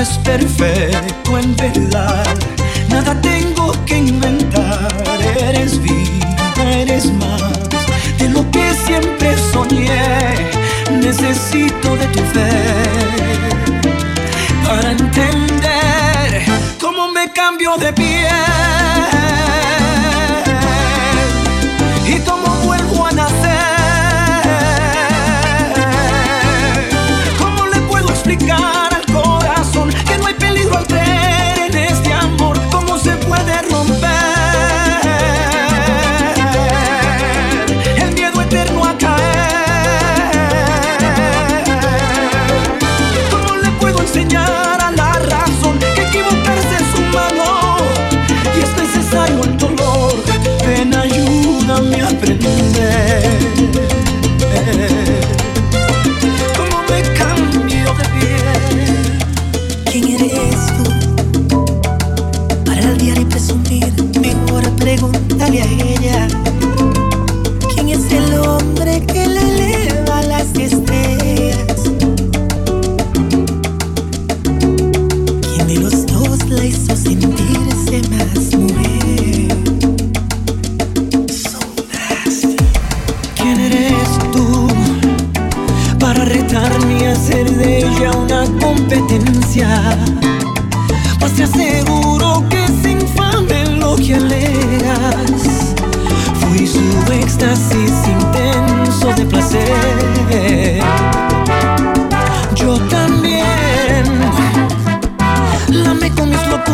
es 0.00 0.16
perfecto 0.18 1.38
en 1.38 1.54
verdad, 1.56 2.24
nada 2.88 3.20
tengo 3.20 3.72
que 3.84 3.98
inventar. 3.98 4.88
Eres 5.38 5.80
vida, 5.82 6.54
eres 6.58 7.12
más 7.12 7.52
de 8.18 8.28
lo 8.30 8.50
que 8.50 8.74
siempre 8.86 9.36
soñé. 9.52 10.50
Necesito 10.90 11.96
de 11.96 12.06
tu 12.06 12.20
fe 12.34 12.50
para 14.64 14.92
entender 14.92 16.44
cómo 16.80 17.12
me 17.12 17.30
cambio 17.32 17.76
de 17.76 17.92
piel 17.92 18.26
y 22.06 22.18
cómo 22.20 22.46
vuelvo. 22.64 22.79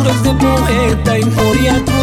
es 0.09 0.23
de 0.23 0.35
poeta 0.35 1.19
y 1.19 1.25
moría 1.25 1.96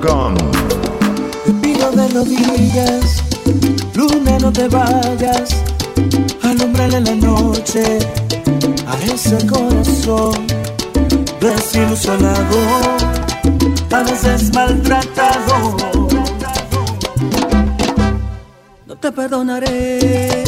gone. 0.00 0.38
Te 1.44 1.52
pido 1.62 1.90
de 1.92 2.08
rodillas, 2.08 3.22
luna 3.94 4.38
no 4.38 4.52
te 4.52 4.68
vayas, 4.68 5.50
alumbrale 6.42 7.00
la 7.00 7.14
noche 7.14 7.98
a 8.86 8.96
ese 9.12 9.46
corazón 9.46 10.46
desilusionado, 11.40 12.58
a 13.90 14.02
veces 14.02 14.52
maltratado. 14.54 15.76
No 18.86 18.96
te 18.96 19.12
perdonaré 19.12 20.44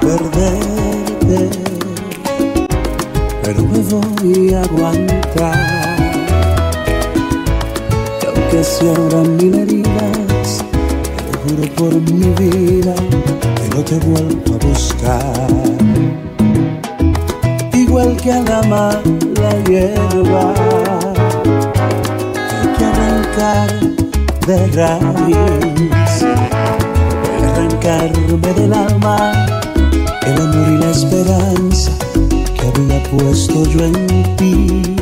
perderte, 0.00 1.50
pero 3.42 3.62
me 3.62 3.78
voy 3.78 4.54
a 4.54 4.62
aguantar. 4.62 5.98
Y 8.22 8.26
aunque 8.26 8.64
cierran 8.64 9.36
mil 9.36 9.54
heridas, 9.54 10.64
te 11.26 11.38
juro 11.38 11.74
por 11.76 11.94
mi 12.12 12.28
vida 12.40 12.94
que 13.56 13.76
no 13.76 13.84
te 13.84 13.98
vuelvo 14.06 14.54
a 14.54 14.66
buscar. 14.66 15.48
Igual 17.72 18.16
que 18.16 18.32
a 18.32 18.42
la 18.42 18.62
mala 18.62 19.50
hierba, 19.66 20.54
hay 22.50 22.68
que 22.76 22.84
arrancar 22.84 23.68
de 24.46 24.66
raíz, 24.68 26.24
arrancarme 27.42 28.52
del 28.54 28.72
alma 28.72 29.37
puesto 33.10 33.64
yo 33.70 33.84
en 33.84 34.36
ti. 34.36 34.97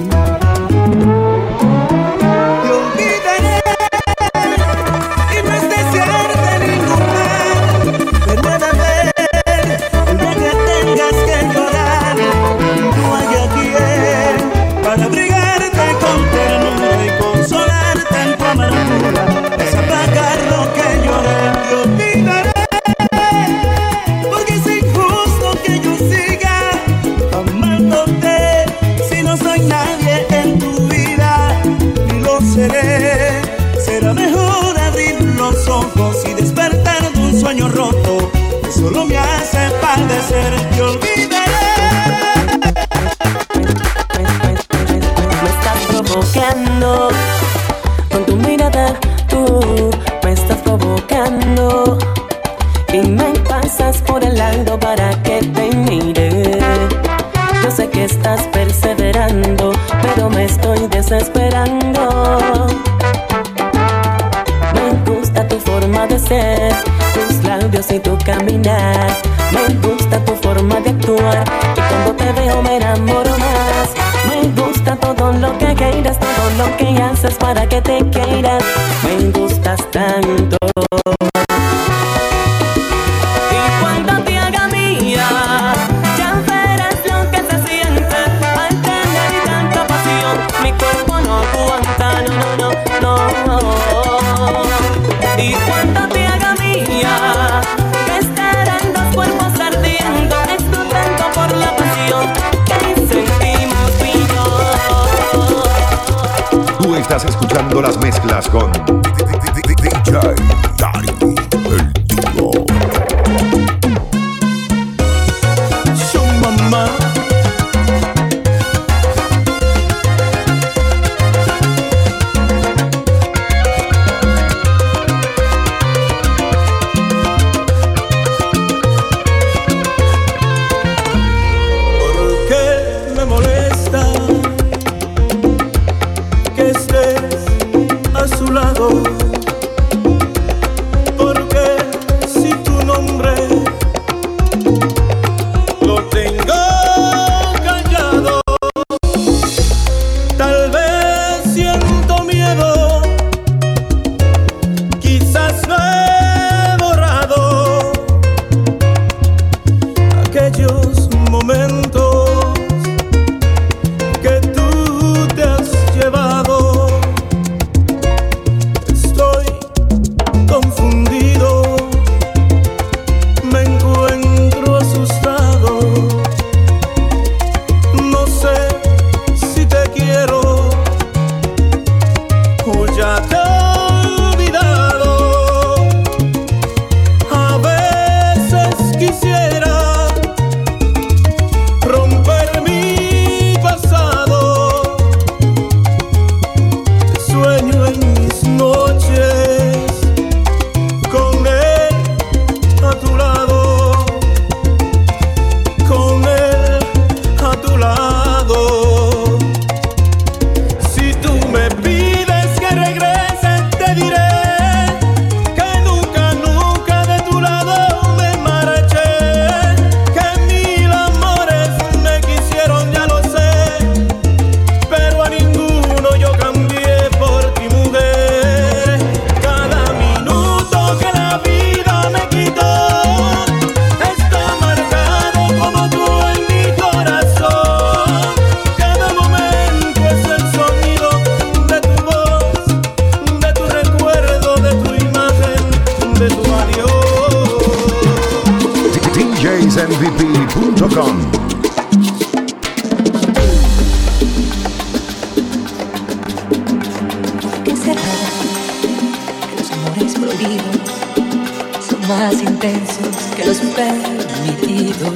son 260.39 262.09
más 262.09 262.43
intensos 262.43 263.17
que 263.37 263.47
los 263.47 263.59
permitidos. 263.59 265.15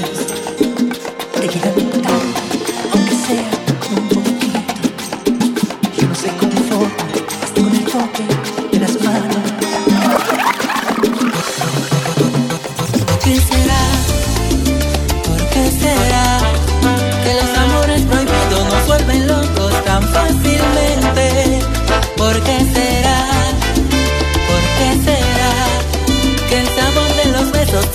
Te 1.39 1.49
quitan 1.49 2.00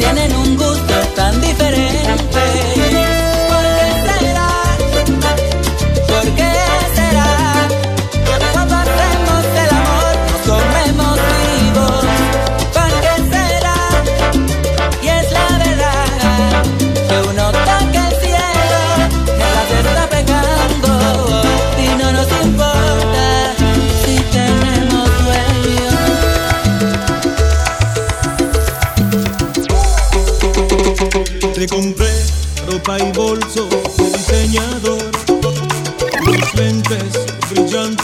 tienen 0.05 0.35
un 0.35 0.44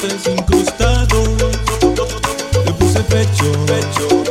dientes 0.02 0.28
incrustados. 0.28 1.30
Le 2.66 2.74
puse 2.74 3.00
pecho, 3.04 3.52
pecho, 3.66 4.24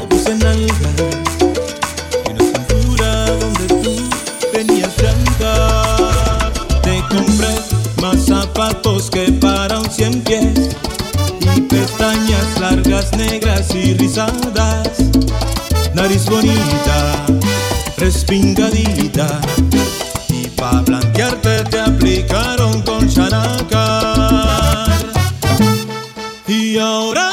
le 0.00 0.06
puse 0.06 0.34
nalga. 0.36 0.90
Y 2.24 2.30
una 2.30 2.44
cintura 2.44 3.26
donde 3.26 3.66
tú 3.66 4.10
tenías 4.52 4.96
blanca. 4.96 6.50
Te 6.82 7.02
compré 7.08 7.54
más 8.00 8.26
zapatos 8.26 9.10
que 9.10 9.32
para 9.32 9.78
un 9.78 9.90
cien 9.90 10.20
pies. 10.22 10.76
Y 11.56 11.60
pestañas 11.62 12.60
largas, 12.60 13.12
negras 13.16 13.74
y 13.74 13.94
rizadas. 13.94 14.88
Nariz 15.94 16.26
bonita, 16.26 17.26
respingadita. 17.98 19.40
Y 20.28 20.48
pa' 20.48 20.82
blanquearte 20.82 21.64
te 21.64 21.80
aplicaron 21.80 22.82
con 22.82 23.08
characa. 23.08 23.81
e 26.72 26.78
a. 26.78 27.31